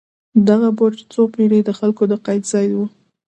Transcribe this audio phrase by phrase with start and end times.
[0.47, 2.77] دغه برج څو پېړۍ د خلکو د قید ځای و.